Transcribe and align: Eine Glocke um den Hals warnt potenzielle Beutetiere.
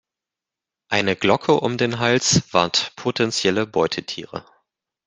Eine 0.89 1.15
Glocke 1.15 1.59
um 1.59 1.77
den 1.77 1.99
Hals 1.99 2.51
warnt 2.53 2.91
potenzielle 2.95 3.67
Beutetiere. 3.67 4.43